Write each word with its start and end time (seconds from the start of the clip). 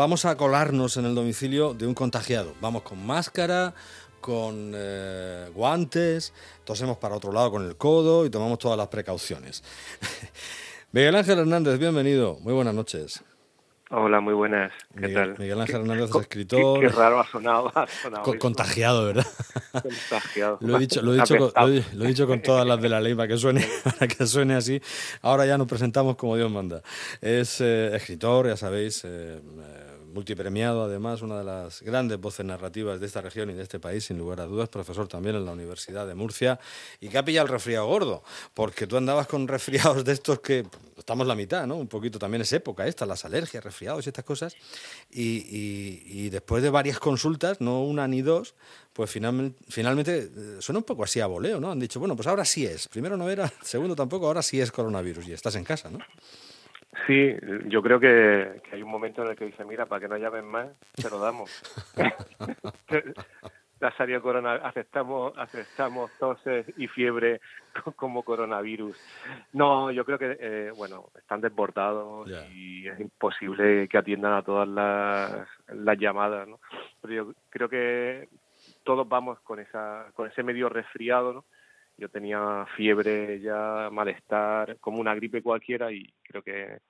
vamos 0.00 0.24
a 0.24 0.34
colarnos 0.34 0.96
en 0.96 1.04
el 1.04 1.14
domicilio 1.14 1.74
de 1.74 1.86
un 1.86 1.92
contagiado. 1.92 2.54
Vamos 2.62 2.80
con 2.80 3.04
máscara, 3.06 3.74
con 4.22 4.72
eh, 4.74 5.50
guantes, 5.54 6.32
tosemos 6.64 6.96
para 6.96 7.16
otro 7.16 7.32
lado 7.32 7.50
con 7.50 7.66
el 7.66 7.76
codo 7.76 8.24
y 8.24 8.30
tomamos 8.30 8.58
todas 8.58 8.78
las 8.78 8.88
precauciones. 8.88 9.62
Miguel 10.92 11.16
Ángel 11.16 11.40
Hernández, 11.40 11.78
bienvenido. 11.78 12.38
Muy 12.40 12.54
buenas 12.54 12.72
noches. 12.74 13.22
Hola, 13.92 14.20
muy 14.20 14.32
buenas. 14.34 14.72
¿Qué 14.94 15.00
Miguel, 15.00 15.14
tal? 15.14 15.38
Miguel 15.38 15.60
Ángel 15.60 15.76
Hernández 15.82 16.10
es 16.10 16.16
escritor. 16.16 16.80
Qué, 16.80 16.86
qué 16.86 16.92
raro 16.92 17.20
ha 17.20 17.26
sonado. 17.30 17.72
Ha 17.74 18.38
contagiado, 18.38 19.04
¿verdad? 19.04 19.26
Contagiado. 19.82 20.58
Lo 20.62 20.76
he 20.76 20.80
dicho, 20.80 21.02
lo 21.02 21.12
he 21.12 21.16
dicho, 21.16 21.34
con, 21.36 21.42
Apestado. 21.48 21.66
lo 21.68 21.74
he- 21.74 21.84
lo 21.94 22.04
he 22.04 22.08
dicho 22.08 22.26
con 22.26 22.40
todas 22.40 22.66
las 22.66 22.80
de 22.80 22.88
la 22.88 23.00
ley 23.02 23.14
para 23.16 23.28
que 23.28 23.36
suene, 23.36 23.68
para 23.84 24.08
que 24.08 24.26
suene 24.26 24.54
así. 24.54 24.80
Ahora 25.22 25.44
ya 25.44 25.58
nos 25.58 25.66
presentamos 25.66 26.16
como 26.16 26.36
Dios 26.36 26.50
manda. 26.50 26.82
Es 27.20 27.60
eh, 27.60 27.94
escritor, 27.96 28.46
ya 28.46 28.56
sabéis, 28.56 29.02
eh, 29.04 29.40
multipremiado 30.12 30.84
además, 30.84 31.22
una 31.22 31.38
de 31.38 31.44
las 31.44 31.82
grandes 31.82 32.20
voces 32.20 32.44
narrativas 32.46 33.00
de 33.00 33.06
esta 33.06 33.20
región 33.20 33.50
y 33.50 33.54
de 33.54 33.62
este 33.62 33.78
país, 33.80 34.04
sin 34.04 34.18
lugar 34.18 34.40
a 34.40 34.46
dudas, 34.46 34.68
profesor 34.68 35.08
también 35.08 35.36
en 35.36 35.44
la 35.44 35.52
Universidad 35.52 36.06
de 36.06 36.14
Murcia 36.14 36.58
y 37.00 37.08
que 37.08 37.18
ha 37.18 37.24
pillado 37.24 37.46
el 37.46 37.52
resfriado 37.52 37.86
gordo, 37.86 38.22
porque 38.54 38.86
tú 38.86 38.96
andabas 38.96 39.26
con 39.26 39.48
resfriados 39.48 40.04
de 40.04 40.12
estos 40.12 40.40
que 40.40 40.66
estamos 40.96 41.26
la 41.26 41.34
mitad, 41.34 41.66
¿no? 41.66 41.76
Un 41.76 41.88
poquito 41.88 42.18
también 42.18 42.42
es 42.42 42.52
época 42.52 42.86
esta, 42.86 43.06
las 43.06 43.24
alergias, 43.24 43.64
resfriados 43.64 44.04
y 44.06 44.10
estas 44.10 44.24
cosas. 44.24 44.54
Y, 45.10 45.38
y- 45.48 46.02
y 46.26 46.30
después 46.30 46.62
de 46.62 46.70
varias 46.70 46.98
consultas, 46.98 47.60
no 47.60 47.82
una 47.84 48.06
ni 48.06 48.20
dos, 48.22 48.54
pues 48.92 49.10
finalmente, 49.10 49.58
finalmente 49.68 50.30
eh, 50.36 50.56
suena 50.60 50.78
un 50.78 50.84
poco 50.84 51.04
así 51.04 51.20
a 51.20 51.26
voleo, 51.26 51.58
¿no? 51.60 51.70
Han 51.70 51.78
dicho, 51.80 51.98
bueno, 52.00 52.16
pues 52.16 52.26
ahora 52.28 52.44
sí 52.44 52.66
es. 52.66 52.88
Primero 52.88 53.16
no 53.16 53.30
era, 53.30 53.50
segundo 53.62 53.96
tampoco, 53.96 54.26
ahora 54.26 54.42
sí 54.42 54.60
es 54.60 54.70
coronavirus 54.72 55.28
y 55.28 55.32
estás 55.32 55.54
en 55.54 55.64
casa, 55.64 55.90
¿no? 55.90 55.98
Sí, 57.06 57.34
yo 57.66 57.82
creo 57.82 58.00
que, 58.00 58.60
que 58.64 58.76
hay 58.76 58.82
un 58.82 58.90
momento 58.90 59.22
en 59.22 59.30
el 59.30 59.36
que 59.36 59.46
dice, 59.46 59.64
mira, 59.64 59.86
para 59.86 60.00
que 60.00 60.08
no 60.08 60.16
llamen 60.16 60.44
más, 60.46 60.68
te 61.00 61.08
lo 61.10 61.18
damos. 61.18 61.50
La 63.80 63.96
salido 63.96 64.20
corona, 64.20 64.56
aceptamos, 64.56 65.32
aceptamos 65.38 66.12
toses 66.18 66.66
y 66.76 66.86
fiebre 66.86 67.40
co- 67.82 67.92
como 67.92 68.22
coronavirus. 68.22 68.94
No, 69.54 69.90
yo 69.90 70.04
creo 70.04 70.18
que, 70.18 70.36
eh, 70.38 70.70
bueno, 70.70 71.06
están 71.16 71.40
desbordados 71.40 72.28
y 72.52 72.86
es 72.86 73.00
imposible 73.00 73.88
que 73.88 73.96
atiendan 73.96 74.34
a 74.34 74.42
todas 74.42 74.68
las, 74.68 75.48
las 75.68 75.98
llamadas, 75.98 76.46
¿no? 76.46 76.60
Pero 77.00 77.14
yo 77.14 77.32
creo 77.48 77.70
que 77.70 78.28
todos 78.82 79.08
vamos 79.08 79.40
con 79.40 79.60
esa, 79.60 80.08
con 80.14 80.28
ese 80.28 80.42
medio 80.42 80.68
resfriado, 80.68 81.32
¿no? 81.32 81.44
Yo 81.96 82.10
tenía 82.10 82.66
fiebre 82.76 83.40
ya, 83.40 83.88
malestar, 83.90 84.76
como 84.80 85.00
una 85.00 85.14
gripe 85.14 85.42
cualquiera 85.42 85.90
y 85.90 86.12
creo 86.22 86.42
que, 86.42 86.80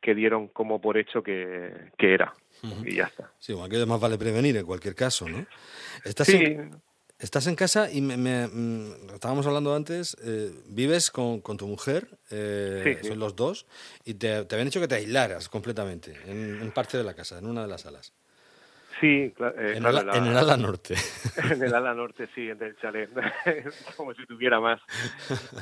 que 0.00 0.14
dieron 0.14 0.48
como 0.48 0.80
por 0.80 0.96
hecho 0.98 1.22
que, 1.22 1.90
que 1.98 2.14
era. 2.14 2.32
Y 2.84 2.96
ya 2.96 3.04
está. 3.04 3.30
Sí, 3.38 3.52
bueno, 3.52 3.66
aquello 3.66 3.86
más 3.86 4.00
vale 4.00 4.18
prevenir 4.18 4.56
en 4.56 4.66
cualquier 4.66 4.94
caso, 4.94 5.28
¿no? 5.28 5.46
Estás, 6.04 6.26
Sí, 6.26 6.36
en, 6.36 6.78
estás 7.18 7.46
en 7.46 7.54
casa 7.56 7.90
y 7.90 8.02
me, 8.02 8.16
me- 8.18 8.46
mm, 8.48 9.10
estábamos 9.14 9.46
hablando 9.46 9.74
antes, 9.74 10.14
eh, 10.22 10.50
vives 10.66 11.10
con, 11.10 11.40
con 11.40 11.56
tu 11.56 11.66
mujer, 11.66 12.18
eh, 12.30 12.98
Sí, 13.02 13.08
son 13.08 13.18
los 13.18 13.34
dos, 13.36 13.66
y 14.04 14.14
te, 14.14 14.44
te 14.44 14.54
habían 14.54 14.66
dicho 14.68 14.80
que 14.80 14.88
te 14.88 14.96
aislaras 14.96 15.48
completamente 15.48 16.14
en, 16.26 16.60
en 16.60 16.70
parte 16.70 16.98
de 16.98 17.04
la 17.04 17.14
casa, 17.14 17.38
en 17.38 17.46
una 17.46 17.62
de 17.62 17.68
las 17.68 17.80
salas. 17.82 18.12
sí, 19.00 19.32
cla- 19.36 19.54
eh, 19.56 19.76
en, 19.76 19.82
claro, 19.82 20.00
el, 20.00 20.06
la- 20.06 20.16
en 20.18 20.26
el 20.26 20.36
ala 20.36 20.56
norte. 20.58 20.94
en 21.50 21.62
el 21.62 21.74
ala 21.74 21.94
norte, 21.94 22.28
sí, 22.34 22.48
en 22.50 22.62
el 22.62 22.76
chalet, 22.76 23.08
como 23.96 24.12
si 24.14 24.26
tuviera 24.26 24.60
más. 24.60 24.80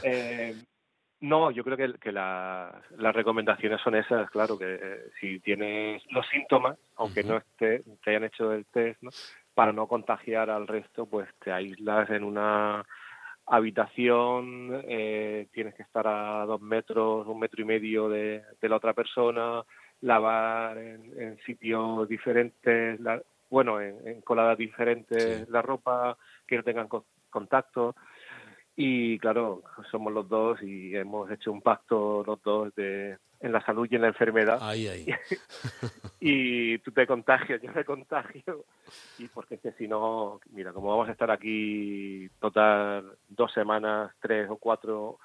Eh, 0.02 0.56
no, 1.20 1.50
yo 1.50 1.64
creo 1.64 1.76
que, 1.76 1.94
que 1.98 2.12
la- 2.12 2.80
las 2.96 3.14
recomendaciones 3.14 3.80
son 3.80 3.94
esas, 3.96 4.30
claro, 4.30 4.58
que 4.58 4.74
eh, 4.80 5.00
si 5.20 5.40
tienes 5.40 6.02
los 6.12 6.26
síntomas, 6.28 6.78
aunque 6.96 7.22
no 7.24 7.36
esté, 7.38 7.82
te 8.04 8.10
hayan 8.10 8.24
hecho 8.24 8.52
el 8.52 8.66
test, 8.66 9.02
¿no? 9.02 9.10
para 9.54 9.72
no 9.72 9.88
contagiar 9.88 10.50
al 10.50 10.68
resto, 10.68 11.06
pues 11.06 11.28
te 11.40 11.50
aíslas 11.50 12.08
en 12.10 12.22
una 12.22 12.84
habitación, 13.46 14.82
eh, 14.86 15.48
tienes 15.52 15.74
que 15.74 15.82
estar 15.82 16.06
a 16.06 16.44
dos 16.46 16.60
metros, 16.60 17.26
un 17.26 17.40
metro 17.40 17.62
y 17.62 17.64
medio 17.64 18.08
de, 18.08 18.42
de 18.60 18.68
la 18.68 18.76
otra 18.76 18.92
persona, 18.92 19.62
lavar 20.02 20.78
en, 20.78 21.20
en 21.20 21.38
sitios 21.40 22.08
diferentes, 22.08 23.00
la- 23.00 23.22
bueno, 23.50 23.80
en, 23.80 24.06
en 24.06 24.20
coladas 24.20 24.58
diferentes 24.58 25.46
Sí. 25.46 25.52
la 25.52 25.62
ropa, 25.62 26.16
que 26.46 26.56
no 26.56 26.62
tengan 26.62 26.86
co- 26.88 27.06
contacto. 27.30 27.96
Y 28.80 29.18
claro, 29.18 29.64
somos 29.90 30.12
los 30.12 30.28
dos 30.28 30.62
y 30.62 30.94
hemos 30.94 31.28
hecho 31.32 31.50
un 31.50 31.62
pacto 31.62 32.22
los 32.24 32.40
dos 32.44 32.72
de, 32.76 33.18
en 33.40 33.50
la 33.50 33.60
salud 33.64 33.88
y 33.90 33.96
en 33.96 34.02
la 34.02 34.06
enfermedad. 34.06 34.60
Ahí, 34.62 34.86
ahí. 34.86 35.06
Y 36.20 36.78
tú 36.78 36.92
te 36.92 37.04
contagias, 37.04 37.60
yo 37.60 37.72
me 37.72 37.84
contagio. 37.84 38.64
Y 39.18 39.26
porque 39.26 39.56
es 39.56 39.62
que 39.62 39.72
si 39.72 39.88
no, 39.88 40.40
mira, 40.52 40.72
como 40.72 40.90
vamos 40.90 41.08
a 41.08 41.12
estar 41.12 41.28
aquí 41.28 42.28
total 42.38 43.16
dos 43.28 43.52
semanas, 43.52 44.12
tres 44.20 44.48
o 44.48 44.56
cuatro 44.56 45.18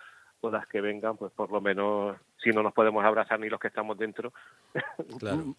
o 0.44 0.52
las 0.52 0.68
que 0.68 0.82
vengan, 0.82 1.16
pues 1.18 1.32
por 1.32 1.52
lo 1.52 1.62
menos 1.62 2.18
si 2.44 2.50
no 2.50 2.62
nos 2.62 2.74
podemos 2.74 3.04
abrazar 3.06 3.40
ni 3.40 3.50
los 3.50 3.60
que 3.60 3.70
estamos 3.70 3.98
dentro, 3.98 4.34
Claro. 5.20 5.56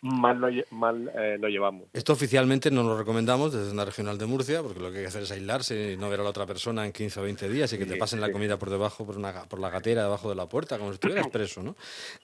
mal 0.00 0.40
lo, 0.40 0.48
mal, 0.70 1.10
eh, 1.16 1.36
lo 1.40 1.48
llevamos. 1.48 1.88
Esto 1.92 2.12
oficialmente 2.12 2.70
no 2.70 2.82
lo 2.84 2.96
recomendamos 2.96 3.52
desde 3.52 3.74
la 3.74 3.84
regional 3.84 4.18
de 4.18 4.26
Murcia, 4.26 4.62
porque 4.62 4.78
lo 4.80 4.90
que 4.92 4.98
hay 4.98 5.02
que 5.04 5.08
hacer 5.08 5.22
es 5.24 5.32
aislarse 5.32 5.92
y 5.92 5.96
no 5.96 6.08
ver 6.08 6.20
a 6.20 6.22
la 6.22 6.30
otra 6.30 6.46
persona 6.46 6.84
en 6.86 6.92
15 6.92 7.20
o 7.20 7.22
20 7.24 7.48
días 7.48 7.72
y 7.72 7.78
que 7.78 7.86
te 7.86 7.94
Sí, 7.94 7.98
pasen 7.98 8.20
la 8.20 8.28
sí. 8.28 8.32
comida 8.32 8.56
por 8.58 8.70
debajo, 8.70 9.04
por, 9.04 9.16
una, 9.16 9.44
por 9.44 9.58
la 9.58 9.70
gatera 9.70 10.04
debajo 10.04 10.28
de 10.28 10.36
la 10.36 10.48
puerta, 10.48 10.78
como 10.78 10.90
si 10.90 10.94
estuvieras 10.94 11.26
preso, 11.32 11.62
¿no? 11.62 11.74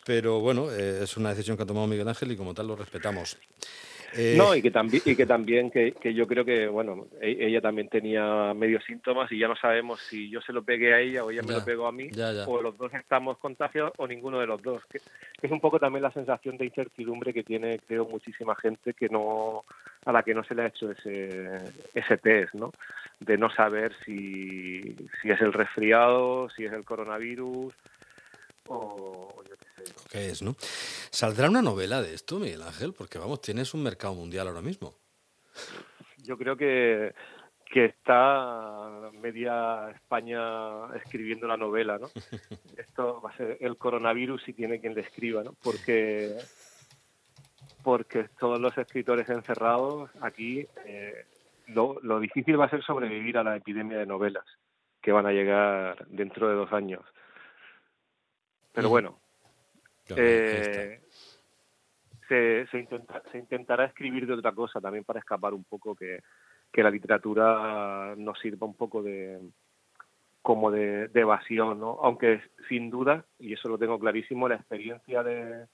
Pero 0.07 0.39
bueno, 0.41 0.71
eh, 0.71 1.01
es 1.03 1.17
una 1.17 1.31
decisión 1.31 1.57
que 1.57 1.65
ha 1.65 1.67
tomado 1.67 1.87
Miguel 1.89 2.09
Ángel 2.09 2.31
y 2.31 2.37
como 2.37 2.55
tal 2.55 2.69
lo 2.69 2.77
respetamos. 2.77 3.37
Eh, 4.17 4.35
No, 4.37 4.55
y 4.55 4.63
que 4.63 4.71
también, 4.71 5.03
y 5.05 5.15
que, 5.17 5.27
también 5.27 5.71
que, 5.71 5.93
que 5.93 6.15
yo 6.15 6.27
creo 6.27 6.45
que, 6.45 6.67
bueno, 6.67 7.07
e- 7.21 7.37
ella 7.47 7.61
también 7.61 7.89
tenía 7.89 8.55
medios 8.55 8.83
síntomas 8.85 9.31
y 9.31 9.39
ya 9.39 9.49
no 9.49 9.57
sabemos 9.57 10.01
si 10.01 10.31
yo 10.31 10.41
se 10.41 10.53
lo 10.53 10.63
pegué 10.63 10.95
a 10.95 11.01
ella 11.01 11.25
o 11.25 11.31
ella 11.31 11.43
me 11.43 11.53
lo 11.53 11.65
pegó 11.65 11.87
a 11.87 11.93
mí, 11.93 12.09
ya, 12.11 12.33
ya. 12.33 12.47
o 12.47 12.63
los 12.63 12.77
dos 12.79 12.93
estamos 12.95 13.39
contagiados 13.39 13.93
o 13.99 14.07
ninguno 14.07 14.41
de 14.41 14.47
los 14.47 14.63
dos. 14.63 14.83
Que, 14.87 14.99
que 14.99 15.47
es 15.47 15.53
un 15.53 15.61
poco 15.61 15.79
también 15.79 16.03
la 16.03 16.11
sensación 16.13 16.57
de 16.57 16.65
incertidumbre 16.67 17.35
que 17.35 17.43
tiene, 17.43 17.81
creo, 17.87 18.07
muchísima 18.07 18.55
gente 18.57 18.95
que 18.95 19.09
no 19.09 19.65
a 20.05 20.13
la 20.13 20.23
que 20.23 20.35
no 20.35 20.43
se 20.45 20.55
le 20.55 20.63
ha 20.63 20.67
hecho 20.69 20.91
ese, 20.91 21.59
ese 21.93 22.17
test, 22.17 22.55
¿no? 22.55 22.73
De 23.21 23.37
no 23.37 23.51
saber 23.51 23.93
si, 24.07 24.97
si 25.21 25.31
es 25.31 25.41
el 25.41 25.53
resfriado, 25.53 26.49
si 26.51 26.65
es 26.65 26.73
el 26.73 26.85
coronavirus 26.85 27.75
o 28.69 29.43
¿Qué 30.09 30.31
es, 30.31 30.43
no? 30.43 30.55
¿Saldrá 31.11 31.51
una 31.51 31.61
novela 31.61 32.01
de 32.01 32.15
esto, 32.15 32.39
Miguel 32.39 32.63
Ángel? 32.63 32.95
Porque 32.97 33.19
vamos, 33.19 33.43
tienes 33.43 33.75
un 33.75 33.83
mercado 33.83 34.15
mundial 34.15 34.49
ahora 34.49 34.63
mismo. 34.63 34.95
Yo 36.25 36.39
creo 36.39 36.57
que, 36.57 37.15
que 37.67 37.85
está 37.87 39.11
media 39.13 39.91
España 39.91 40.95
escribiendo 40.97 41.47
la 41.47 41.59
novela, 41.59 41.99
¿no? 41.99 42.09
Esto 42.77 43.21
va 43.21 43.31
a 43.31 43.37
ser 43.37 43.59
el 43.61 43.77
coronavirus 43.77 44.43
si 44.45 44.53
tiene 44.55 44.81
quien 44.81 44.95
le 44.95 45.03
escriba, 45.03 45.43
¿no? 45.43 45.55
Porque, 45.63 46.35
porque 47.83 48.29
todos 48.39 48.59
los 48.59 48.77
escritores 48.79 49.29
encerrados 49.29 50.11
aquí, 50.23 50.67
eh, 50.87 51.27
lo, 51.67 51.99
lo 52.03 52.19
difícil 52.19 52.59
va 52.59 52.65
a 52.65 52.71
ser 52.71 52.83
sobrevivir 52.83 53.37
a 53.37 53.45
la 53.45 53.57
epidemia 53.57 53.99
de 53.99 54.07
novelas 54.07 54.45
que 55.03 55.13
van 55.13 55.27
a 55.27 55.33
llegar 55.33 56.07
dentro 56.09 56.49
de 56.49 56.55
dos 56.55 56.73
años. 56.73 57.05
Pero 58.73 58.89
Ujú. 58.89 58.93
bueno, 58.93 59.21
Eh, 60.17 61.01
se, 62.29 62.67
se, 62.67 62.79
intenta- 62.79 63.23
se 63.31 63.39
intentará 63.39 63.85
escribir 63.87 64.27
de 64.27 64.35
otra 64.35 64.53
cosa 64.53 64.81
también 64.81 65.05
para 65.05 65.19
escapar 65.19 65.55
un 65.55 65.65
poco 65.65 65.95
que, 65.95 66.21
que 66.73 66.83
la 66.83 66.91
literatura 66.91 68.15
nos 68.17 68.39
sirva 68.39 68.67
un 68.67 68.75
poco 68.75 69.03
de 69.03 69.41
como 70.43 70.71
de, 70.71 71.11
evasión, 71.13 71.79
¿no? 71.79 71.99
Aunque 72.03 72.41
sin 72.69 72.89
duda, 72.89 73.27
y 73.39 73.53
eso 73.53 73.69
lo 73.69 73.77
tengo 73.77 73.99
clarísimo, 73.99 74.49
la 74.49 74.55
experiencia 74.55 75.23
de 75.23 75.67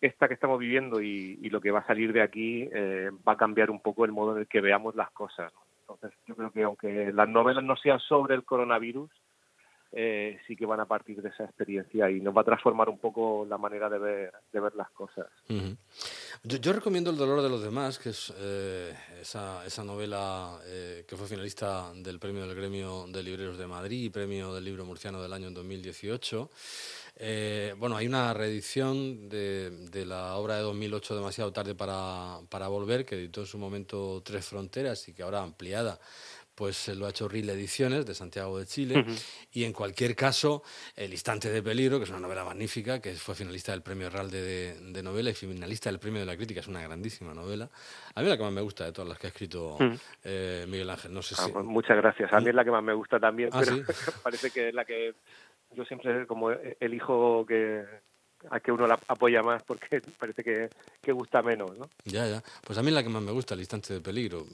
esta 0.00 0.26
que 0.26 0.34
estamos 0.34 0.58
viviendo 0.58 1.00
y, 1.00 1.36
lo 1.50 1.60
que 1.60 1.70
va 1.70 1.80
a 1.80 1.86
salir 1.86 2.12
de 2.12 2.22
aquí 2.22 2.68
eh, 2.72 3.10
va 3.26 3.32
a 3.32 3.36
cambiar 3.36 3.70
un 3.70 3.80
poco 3.80 4.04
el 4.04 4.12
modo 4.12 4.34
en 4.34 4.40
el 4.40 4.48
que 4.48 4.60
veamos 4.60 4.96
las 4.96 5.10
cosas. 5.10 5.52
Entonces, 5.80 6.12
yo 6.26 6.34
creo 6.34 6.50
que 6.50 6.62
aunque 6.64 7.12
las 7.12 7.28
novelas 7.28 7.62
no 7.62 7.76
sean 7.76 8.00
sobre 8.00 8.34
el 8.34 8.44
coronavirus, 8.44 9.10
eh, 9.92 10.38
sí 10.46 10.54
que 10.54 10.66
van 10.66 10.80
a 10.80 10.86
partir 10.86 11.22
de 11.22 11.30
esa 11.30 11.44
experiencia 11.44 12.10
y 12.10 12.20
nos 12.20 12.36
va 12.36 12.42
a 12.42 12.44
transformar 12.44 12.88
un 12.88 12.98
poco 12.98 13.46
la 13.48 13.56
manera 13.56 13.88
de 13.88 13.98
ver, 13.98 14.32
de 14.52 14.60
ver 14.60 14.74
las 14.74 14.90
cosas. 14.90 15.26
Ujú. 15.48 15.76
yo, 16.42 16.58
yo 16.58 16.72
recomiendo 16.72 17.10
El 17.10 17.16
dolor 17.16 17.40
de 17.42 17.48
los 17.48 17.62
demás, 17.62 17.98
que 17.98 18.10
es 18.10 18.32
eh, 18.36 18.94
esa, 19.20 19.64
esa 19.64 19.84
novela 19.84 20.58
eh, 20.66 21.04
que 21.08 21.16
fue 21.16 21.26
finalista 21.26 21.92
del 21.94 22.18
premio 22.18 22.46
del 22.46 22.54
Gremio 22.54 23.06
de 23.06 23.22
Libreros 23.22 23.56
de 23.56 23.66
Madrid 23.66 24.04
y 24.04 24.10
premio 24.10 24.54
del 24.54 24.64
libro 24.64 24.84
murciano 24.84 25.22
del 25.22 25.32
año 25.32 25.48
en 25.48 25.54
2018. 25.54 26.50
Eh, 27.20 27.74
bueno, 27.78 27.96
hay 27.96 28.06
una 28.06 28.32
reedición 28.32 29.28
de, 29.28 29.70
de 29.70 30.06
la 30.06 30.36
obra 30.36 30.56
de 30.56 30.62
2008, 30.62 31.16
Demasiado 31.16 31.52
tarde 31.52 31.74
para, 31.74 32.38
para 32.48 32.68
volver, 32.68 33.04
que 33.04 33.16
editó 33.16 33.40
en 33.40 33.46
su 33.46 33.58
momento 33.58 34.22
Tres 34.24 34.46
Fronteras 34.46 35.08
y 35.08 35.14
que 35.14 35.24
ahora 35.24 35.42
ampliada 35.42 35.98
pues 36.58 36.88
lo 36.88 37.06
ha 37.06 37.10
hecho 37.10 37.28
Ril 37.28 37.48
Ediciones 37.50 38.04
de 38.04 38.14
Santiago 38.14 38.58
de 38.58 38.66
Chile. 38.66 39.04
Y 39.52 39.62
en 39.62 39.72
cualquier 39.72 40.16
caso, 40.16 40.64
El 40.96 41.12
instante 41.12 41.48
de 41.50 41.62
peligro, 41.62 41.98
que 41.98 42.04
es 42.04 42.10
una 42.10 42.18
novela 42.18 42.44
magnífica, 42.44 43.00
que 43.00 43.12
fue 43.12 43.36
finalista 43.36 43.70
del 43.70 43.82
premio 43.82 44.08
Herralde 44.08 44.74
de, 44.74 45.02
novela 45.04 45.30
y 45.30 45.34
finalista 45.34 45.88
del 45.88 46.00
premio 46.00 46.18
de 46.18 46.26
la 46.26 46.36
crítica, 46.36 46.58
es 46.58 46.66
una 46.66 46.82
grandísima 46.82 47.32
novela. 47.32 47.70
A 48.12 48.22
mí 48.22 48.28
la 48.28 48.36
que 48.36 48.42
más 48.42 48.52
me 48.52 48.60
gusta 48.60 48.84
de 48.86 48.92
todas 48.92 49.08
las 49.08 49.18
que 49.18 49.28
ha 49.28 49.30
escrito 49.30 49.78
eh, 50.24 50.66
Miguel 50.68 50.90
Ángel. 50.90 51.14
No 51.14 51.22
sé 51.22 51.36
ah, 51.38 51.44
si... 51.44 51.52
Pues 51.52 51.64
muchas 51.64 51.96
gracias. 51.96 52.32
A 52.32 52.40
mí 52.40 52.48
es 52.48 52.54
la 52.56 52.64
que 52.64 52.72
más 52.72 52.82
me 52.82 52.94
gusta 52.94 53.20
también, 53.20 53.50
¿Ah, 53.52 53.60
pero 53.60 53.76
parece 54.24 54.50
que 54.50 54.70
es 54.70 54.74
la 54.74 54.84
que 54.84 55.14
yo 55.76 55.84
siempre 55.84 56.26
como 56.26 56.50
elijo 56.50 57.46
que 57.46 57.84
que 58.68 58.72
uno 58.72 58.86
la 58.86 59.00
apoya 59.08 59.42
más 59.42 59.62
porque 59.62 60.02
parece 60.18 60.44
que, 60.44 60.68
que, 61.00 61.12
gusta 61.12 61.40
menos, 61.40 61.78
¿no? 61.78 61.88
Ya, 62.04 62.28
ya. 62.28 62.42
Pues 62.66 62.78
a 62.78 62.82
mí 62.82 62.88
es 62.88 62.94
la 62.94 63.02
que 63.02 63.08
más 63.08 63.22
me 63.22 63.32
gusta, 63.32 63.54
el 63.54 63.60
instante 63.60 63.94
de 63.94 64.00
peligro. 64.02 64.44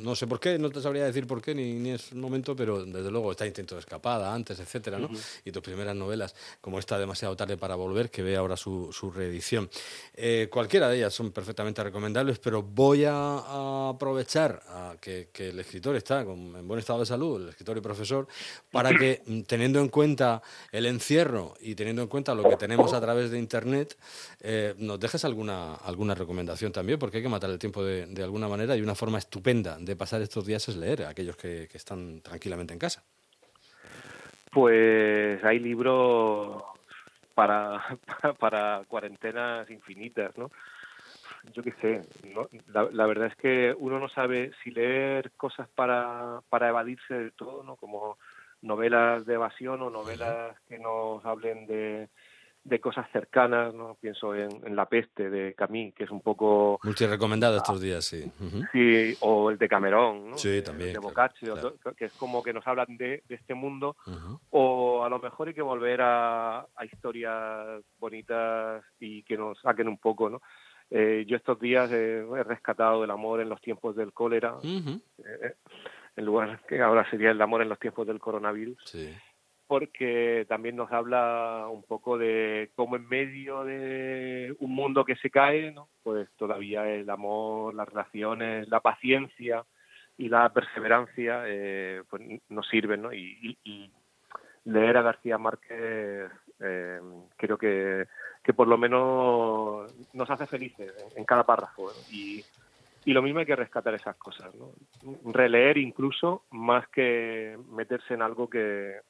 No 0.00 0.16
sé 0.16 0.26
por 0.26 0.40
qué, 0.40 0.58
no 0.58 0.70
te 0.70 0.80
sabría 0.80 1.04
decir 1.04 1.26
por 1.26 1.42
qué, 1.42 1.54
ni, 1.54 1.74
ni 1.74 1.90
es 1.90 2.12
un 2.12 2.22
momento, 2.22 2.56
pero 2.56 2.86
desde 2.86 3.10
luego 3.10 3.32
está 3.32 3.46
Intento 3.46 3.74
de 3.74 3.80
Escapada, 3.80 4.32
antes, 4.32 4.58
etcétera, 4.60 4.98
¿no? 4.98 5.10
Y 5.44 5.52
tus 5.52 5.62
primeras 5.62 5.94
novelas, 5.94 6.34
como 6.62 6.78
está 6.78 6.98
demasiado 6.98 7.36
tarde 7.36 7.58
para 7.58 7.74
volver, 7.74 8.10
que 8.10 8.22
ve 8.22 8.34
ahora 8.34 8.56
su, 8.56 8.90
su 8.94 9.10
reedición. 9.10 9.68
Eh, 10.14 10.48
cualquiera 10.50 10.88
de 10.88 10.96
ellas 10.96 11.12
son 11.12 11.30
perfectamente 11.30 11.84
recomendables, 11.84 12.38
pero 12.38 12.62
voy 12.62 13.04
a, 13.04 13.90
aprovechar 13.90 14.62
a 14.68 14.96
que, 14.98 15.28
que, 15.30 15.50
el 15.50 15.60
escritor 15.60 15.96
está 15.96 16.22
en 16.22 16.66
buen 16.66 16.80
estado 16.80 17.00
de 17.00 17.06
salud, 17.06 17.42
el 17.42 17.50
escritor 17.50 17.76
y 17.76 17.82
profesor, 17.82 18.26
para 18.70 18.90
que, 18.96 19.20
teniendo 19.46 19.80
en 19.80 19.90
cuenta 19.90 20.40
el 20.72 20.86
encierro 20.86 21.52
y 21.60 21.74
teniendo 21.74 22.00
en 22.00 22.08
cuenta 22.08 22.34
lo 22.34 22.48
que 22.48 22.56
tenemos 22.56 22.94
a 22.94 23.00
través 23.02 23.30
de 23.30 23.33
Internet, 23.38 23.96
eh, 24.40 24.74
nos 24.78 24.98
dejes 25.00 25.24
alguna, 25.24 25.74
alguna 25.74 26.14
recomendación 26.14 26.72
también, 26.72 26.98
porque 26.98 27.18
hay 27.18 27.22
que 27.22 27.28
matar 27.28 27.50
el 27.50 27.58
tiempo 27.58 27.84
de, 27.84 28.06
de, 28.06 28.22
alguna 28.22 28.48
manera 28.48 28.76
y 28.76 28.82
una 28.82 28.94
forma 28.94 29.18
estupenda 29.18 29.78
de 29.78 29.96
pasar 29.96 30.22
estos 30.22 30.46
días 30.46 30.68
es 30.68 30.76
leer 30.76 31.04
a 31.04 31.10
aquellos 31.10 31.36
que, 31.36 31.68
que 31.70 31.76
están 31.76 32.20
tranquilamente 32.20 32.72
en 32.72 32.78
casa. 32.78 33.04
Pues 34.50 35.42
hay 35.44 35.58
libros 35.58 36.62
para, 37.34 37.84
para, 38.38 38.82
cuarentenas 38.88 39.68
infinitas, 39.70 40.36
¿no? 40.38 40.50
Yo 41.52 41.62
qué 41.62 41.72
sé, 41.82 42.02
la, 42.72 42.88
la, 42.90 43.06
verdad 43.06 43.26
es 43.26 43.36
que 43.36 43.74
uno 43.76 43.98
no 43.98 44.08
sabe 44.08 44.52
si 44.62 44.70
leer 44.70 45.30
cosas 45.32 45.68
para, 45.74 46.40
para 46.48 46.68
evadirse 46.68 47.12
del 47.12 47.32
todo, 47.32 47.62
¿no? 47.62 47.76
Como 47.76 48.16
novelas 48.62 49.26
de 49.26 49.34
evasión 49.34 49.82
o 49.82 49.90
novelas 49.90 50.58
que 50.68 50.78
nos 50.78 51.24
hablen 51.24 51.66
de, 51.66 52.08
de 52.64 52.80
cosas 52.80 53.06
cercanas, 53.12 53.74
¿no? 53.74 53.96
Pienso 54.00 54.34
en, 54.34 54.74
La 54.74 54.86
peste 54.86 55.28
de 55.28 55.54
Camille, 55.54 55.92
que 55.92 56.04
es 56.04 56.10
un 56.10 56.22
poco... 56.22 56.80
Multi 56.82 57.06
recomendado 57.06 57.58
estos 57.58 57.80
días, 57.80 58.04
sí. 58.04 58.30
Sí, 58.72 59.16
o 59.20 59.50
el 59.50 59.58
de 59.58 59.68
Camerón, 59.68 60.30
¿no? 60.30 60.38
Sí, 60.38 60.62
también. 60.62 60.94
De 60.94 60.98
Boccaccio, 60.98 61.54
que 61.96 62.06
es 62.06 62.12
como 62.14 62.42
que 62.42 62.54
nos 62.54 62.66
hablan 62.66 62.96
de, 62.96 63.22
este 63.28 63.54
mundo, 63.54 63.96
o 64.50 65.04
a 65.04 65.10
lo 65.10 65.18
mejor 65.18 65.48
hay 65.48 65.54
que 65.54 65.62
volver 65.62 66.00
a, 66.02 66.66
historias 66.90 67.82
bonitas 67.98 68.84
y 68.98 69.22
que 69.24 69.36
nos 69.36 69.58
saquen 69.60 69.88
un 69.88 69.98
poco, 69.98 70.30
¿no? 70.30 70.40
Eh, 70.90 71.24
yo 71.26 71.36
estos 71.36 71.58
días 71.58 71.90
he 71.90 72.24
rescatado 72.44 73.04
el 73.04 73.10
amor 73.10 73.40
en 73.40 73.48
los 73.48 73.60
tiempos 73.60 73.96
del 73.96 74.12
cólera, 74.12 74.56
eh, 74.62 74.98
eh, 75.18 75.54
en 76.16 76.24
lugar 76.24 76.60
que 76.68 76.80
ahora 76.80 77.08
sería 77.10 77.30
el 77.30 77.40
amor 77.40 77.62
en 77.62 77.70
los 77.70 77.78
tiempos 77.78 78.06
del 78.06 78.20
coronavirus. 78.20 78.76
Sí 78.84 79.10
porque 79.74 80.46
también 80.48 80.76
nos 80.76 80.92
habla 80.92 81.66
un 81.68 81.82
poco 81.82 82.16
de 82.16 82.70
cómo 82.76 82.94
en 82.94 83.08
medio 83.08 83.64
de 83.64 84.54
un 84.60 84.72
mundo 84.72 85.04
que 85.04 85.16
se 85.16 85.30
cae, 85.30 85.74
pues 86.04 86.28
todavía 86.36 86.88
el 86.88 87.10
amor, 87.10 87.74
las 87.74 87.88
relaciones, 87.88 88.68
la 88.68 88.78
paciencia 88.78 89.64
y 90.16 90.28
la 90.28 90.48
perseverancia 90.52 91.42
eh, 91.48 92.04
pues 92.08 92.22
nos 92.50 92.68
sirven, 92.68 93.02
¿no? 93.02 93.12
Y, 93.12 93.90
leer 94.66 94.96
a 94.96 95.02
García 95.02 95.38
Márquez 95.38 96.30
eh, 96.60 97.00
creo 97.36 97.58
que, 97.58 98.06
que 98.44 98.54
por 98.54 98.68
lo 98.68 98.78
menos 98.78 99.92
nos 100.14 100.30
hace 100.30 100.46
felices 100.46 100.94
en, 101.16 101.24
cada 101.24 101.44
párrafo 101.44 101.90
y, 102.12 102.44
y 103.04 103.12
lo 103.12 103.22
mismo 103.22 103.40
hay 103.40 103.46
que 103.46 103.56
rescatar 103.56 103.92
esas 103.94 104.14
cosas. 104.14 104.54
Releer 105.24 105.78
incluso 105.78 106.44
más 106.52 106.86
que 106.90 107.58
meterse 107.72 108.14
en 108.14 108.22
algo 108.22 108.48
que, 108.48 109.00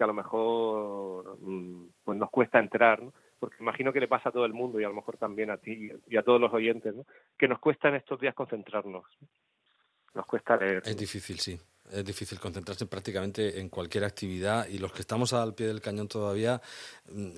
que 0.00 0.04
a 0.04 0.06
lo 0.06 0.14
mejor 0.14 1.36
mm, 1.42 1.88
pues 2.02 2.18
nos 2.18 2.30
cuesta 2.30 2.58
entrar, 2.58 3.02
porque 3.38 3.56
imagino 3.60 3.92
que 3.92 4.00
le 4.00 4.08
pasa 4.08 4.30
a 4.30 4.32
todo 4.32 4.46
el 4.46 4.54
mundo 4.54 4.80
y 4.80 4.84
a 4.84 4.88
lo 4.88 4.94
mejor 4.94 5.18
también 5.18 5.50
a 5.50 5.58
ti 5.58 5.90
y 6.08 6.16
a 6.16 6.22
todos 6.22 6.40
los 6.40 6.50
oyentes, 6.54 6.94
que 7.36 7.46
nos 7.46 7.58
cuesta 7.58 7.90
en 7.90 7.96
estos 7.96 8.18
días 8.18 8.34
concentrarnos. 8.34 9.04
Nos 10.14 10.24
cuesta 10.24 10.56
leer. 10.56 10.82
Es 10.86 10.96
difícil, 10.96 11.38
sí. 11.38 11.60
Es 11.92 12.02
difícil 12.02 12.40
concentrarse 12.40 12.86
prácticamente 12.86 13.60
en 13.60 13.68
cualquier 13.68 14.04
actividad 14.04 14.66
y 14.68 14.78
los 14.78 14.90
que 14.90 15.02
estamos 15.02 15.34
al 15.34 15.54
pie 15.54 15.66
del 15.66 15.82
cañón 15.82 16.08
todavía, 16.08 16.62
mm, 17.12 17.32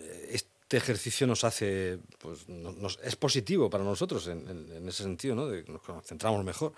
este 0.72 0.78
ejercicio 0.78 1.26
nos 1.26 1.44
hace, 1.44 1.98
pues 2.18 2.48
nos, 2.48 2.98
es 3.04 3.14
positivo 3.16 3.68
para 3.68 3.84
nosotros 3.84 4.26
en, 4.28 4.88
ese 4.88 5.02
sentido, 5.02 5.34
¿no? 5.34 5.46
De, 5.46 5.64
nos 5.64 5.82
concentramos 5.82 6.42
mejor, 6.46 6.72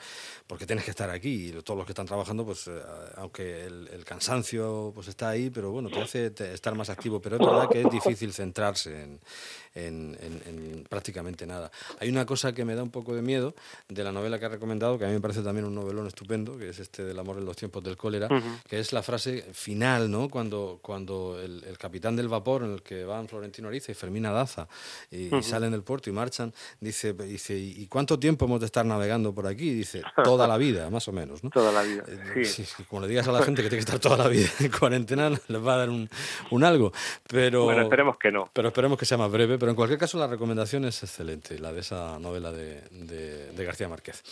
porque 0.48 0.66
tienes 0.66 0.84
que 0.84 0.90
estar 0.90 1.08
aquí 1.10 1.50
y 1.50 1.62
todos 1.62 1.78
los 1.78 1.86
que 1.86 1.92
están 1.92 2.06
trabajando, 2.06 2.44
pues 2.44 2.66
eh, 2.66 2.72
aunque 3.14 3.66
el, 3.66 4.04
cansancio 4.04 4.90
pues 4.92 5.06
está 5.06 5.28
ahí, 5.28 5.48
pero 5.48 5.70
bueno, 5.70 5.90
te 5.90 6.00
hace 6.00 6.32
estar 6.52 6.74
más 6.74 6.90
activo, 6.90 7.20
pero 7.20 7.36
es 7.36 7.46
verdad 7.46 7.68
que 7.70 7.82
es 7.82 7.90
difícil 7.90 8.32
centrarse 8.32 9.00
en, 9.00 9.20
en, 9.74 10.84
prácticamente 10.88 11.46
nada. 11.46 11.70
Hay 12.00 12.08
una 12.08 12.26
cosa 12.26 12.52
que 12.52 12.64
me 12.64 12.74
da 12.74 12.82
un 12.82 12.90
poco 12.90 13.14
de 13.14 13.22
miedo 13.22 13.54
de 13.88 14.04
la 14.04 14.12
novela 14.12 14.38
que 14.38 14.46
ha 14.46 14.48
recomendado, 14.48 14.98
que 14.98 15.04
a 15.04 15.08
mí 15.08 15.14
me 15.14 15.20
parece 15.20 15.42
también 15.42 15.66
un 15.66 15.74
novelón 15.74 16.06
estupendo, 16.06 16.58
que 16.58 16.68
es 16.68 16.78
este 16.80 17.04
del 17.04 17.18
amor 17.18 17.38
en 17.38 17.44
los 17.44 17.56
tiempos 17.56 17.82
del 17.82 17.96
cólera, 17.96 18.28
que 18.68 18.78
es 18.78 18.92
la 18.92 19.02
frase 19.02 19.42
final, 19.52 20.10
¿no? 20.10 20.28
Cuando, 20.28 20.78
cuando 20.82 21.40
el, 21.40 21.62
capitán 21.78 22.16
del 22.16 22.28
vapor 22.28 22.62
en 22.62 22.72
el 22.72 22.82
que 22.82 23.04
van 23.04 23.28
Florentino 23.28 23.68
Ariza 23.68 23.83
y 23.92 23.94
Fermina 23.94 24.32
Daza 24.32 24.68
y, 25.10 25.30
salen 25.42 25.72
del 25.72 25.82
puerto 25.82 26.10
y 26.10 26.12
marchan, 26.12 26.52
dice, 26.80 27.12
dice, 27.12 27.56
¿y 27.56 27.86
cuánto 27.86 28.18
tiempo 28.18 28.44
hemos 28.44 28.60
de 28.60 28.66
estar 28.66 28.84
navegando 28.84 29.34
por 29.34 29.46
aquí? 29.46 29.70
dice, 29.74 30.02
toda 30.24 30.46
la 30.46 30.56
vida, 30.56 30.90
más 30.90 31.06
o 31.08 31.12
menos, 31.12 31.42
¿no? 31.42 31.50
Toda 31.50 31.72
la 31.72 31.82
vida, 31.82 32.04
eh, 32.06 32.44
sí. 32.44 32.64
como 32.88 33.02
le 33.02 33.08
digas 33.08 33.28
a 33.28 33.32
la 33.32 33.42
gente 33.42 33.62
que 33.62 33.68
tiene 33.68 33.84
que 33.84 33.90
estar 33.90 34.00
toda 34.00 34.16
la 34.16 34.28
vida 34.28 34.48
en 34.60 34.70
cuarentena, 34.70 35.30
les 35.48 35.66
va 35.66 35.74
a 35.74 35.78
dar 35.78 35.90
un, 35.90 36.08
un 36.50 36.64
algo, 36.64 36.92
pero... 37.28 37.64
Bueno, 37.64 37.82
esperemos 37.82 38.18
que 38.18 38.30
no. 38.30 38.50
Pero 38.52 38.68
esperemos 38.68 38.98
que 38.98 39.04
sea 39.04 39.18
más 39.18 39.30
breve, 39.30 39.58
pero 39.58 39.70
en 39.70 39.76
cualquier 39.76 39.98
caso 39.98 40.18
la 40.18 40.26
recomendación 40.26 40.84
es 40.84 41.02
excelente, 41.02 41.58
la 41.58 41.72
de 41.72 41.80
esa 41.80 42.18
novela 42.18 42.52
de, 42.52 42.82
de, 42.90 43.64
García 43.64 43.88
Márquez. 43.88 44.22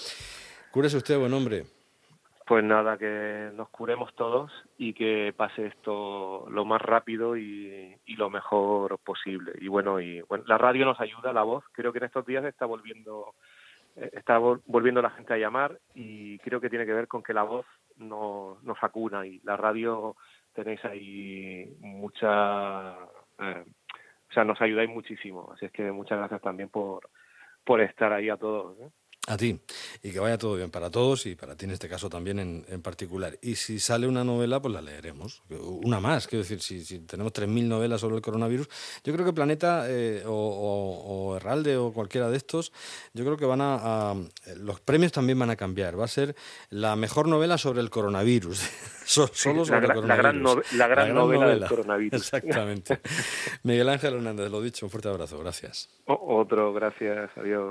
Cúrese 0.70 0.96
usted, 0.96 1.19
buen 1.19 1.32
hombre. 1.32 1.64
Pues 2.46 2.64
nada, 2.64 2.99
que 2.99 3.50
nos 3.54 3.69
curemos 3.70 4.14
todos 4.14 4.50
y 4.76 4.93
que 4.94 5.32
pase 5.37 5.66
esto 5.66 6.46
lo 6.50 6.64
más 6.64 6.82
rápido 6.82 7.37
y, 7.37 7.81
lo 8.06 8.31
mejor 8.31 8.99
posible. 8.99 9.52
Y 9.60 9.69
bueno, 9.69 10.00
y 10.00 10.20
bueno, 10.22 10.44
la 10.46 10.58
radio 10.58 10.84
nos 10.84 11.00
ayuda, 11.00 11.32
la 11.32 11.43
voz. 11.43 11.64
Creo 11.72 11.93
que 11.93 11.99
en 11.99 12.04
estos 12.04 12.26
días 12.26 12.44
está 12.44 12.66
volviendo, 12.66 13.34
eh, 13.96 14.10
está 14.12 14.38
volviendo 14.38 15.02
la 15.02 15.11
gente 15.11 15.35
a 15.35 15.38
llamar 15.38 15.78
y 15.94 16.38
creo 16.40 16.61
que 16.61 16.71
tiene 16.71 16.87
que 16.87 16.94
ver 16.94 17.09
con 17.09 17.23
que 17.23 17.35
la 17.35 17.42
voz 17.44 17.66
nos, 17.97 18.62
nos 18.62 18.82
acuna 18.82 19.26
y 19.26 19.40
la 19.44 19.56
radio 19.56 20.16
tenéis 20.52 20.85
ahí 20.85 21.76
mucha 21.80 22.94
eh, 23.38 23.64
o 24.32 24.35
sea, 24.35 24.44
nos 24.44 24.61
ayudáis 24.62 24.88
muchísimo. 24.88 25.52
Así 25.54 25.66
es 25.66 25.73
que 25.73 25.92
muchas 25.92 26.16
gracias 26.16 26.40
también 26.40 26.71
por, 26.71 27.11
por 27.64 27.82
estar 27.82 28.14
ahí 28.14 28.30
a 28.30 28.38
todos. 28.38 28.78
¿eh? 28.80 28.88
A 29.29 29.37
ti, 29.37 29.57
y 30.02 30.11
que 30.11 30.19
vaya 30.19 30.37
todo 30.37 30.57
bien 30.57 30.73
para 30.73 30.91
todos 30.91 31.26
y 31.26 31.37
para 31.37 31.57
ti 31.57 31.64
en 31.64 31.71
este 31.71 31.88
caso 31.88 32.11
también 32.11 32.41
en, 32.41 32.67
en 32.69 32.83
particular. 32.83 33.38
Y 33.41 33.55
si 33.55 33.79
sale 33.79 34.09
una 34.09 34.25
novela, 34.25 34.61
pues 34.61 34.75
la 34.75 34.83
leeremos. 34.83 35.45
Una 35.49 36.00
más, 36.00 36.26
quiero 36.26 36.43
decir, 36.43 36.61
si, 36.61 36.85
si 36.85 36.99
tenemos 36.99 37.33
3.000 37.33 37.69
novelas 37.69 38.00
sobre 38.00 38.17
el 38.17 38.23
coronavirus, 38.23 38.69
yo 39.05 39.12
creo 39.12 39.25
que 39.25 39.33
Planeta 39.33 39.85
eh, 39.88 40.25
o, 40.26 40.33
o, 40.35 41.37
Herralde 41.37 41.76
o 41.76 41.93
cualquiera 41.93 42.31
de 42.31 42.37
estos, 42.37 42.73
yo 43.14 43.25
creo 43.25 43.37
que 43.37 43.47
van 43.47 43.61
a, 43.62 44.14
Los 44.57 44.81
premios 44.81 45.12
también 45.12 45.38
van 45.38 45.50
a 45.50 45.57
cambiar. 45.57 45.99
Va 45.99 46.07
a 46.07 46.09
ser 46.09 46.35
la 46.71 46.97
mejor 46.97 47.29
novela 47.29 47.59
sobre 47.59 47.81
el 47.81 47.91
coronavirus. 47.91 48.59
Solo 49.05 49.64
sobre 49.64 49.87
la, 49.87 49.95
el 49.95 49.95
coronavirus. 49.95 50.07
La 50.09 50.17
gran, 50.17 50.43
la 50.79 50.87
gran, 50.88 51.14
novela, 51.14 51.47
del 51.47 51.67
coronavirus. 51.67 52.21
Exactamente. 52.21 53.00
Miguel 53.62 53.88
Ángel 53.88 54.14
Hernández, 54.14 54.50
lo 54.50 54.61
dicho, 54.61 54.87
un 54.87 54.91
fuerte 54.91 55.09
abrazo. 55.09 55.38
Gracias. 55.38 55.88
otro, 56.07 56.73
gracias. 56.73 57.31
Adiós. 57.37 57.71